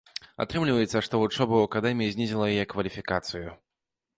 [0.45, 3.47] Атрымліваецца, што вучоба ў акадэміі знізіла яе кваліфікацыю.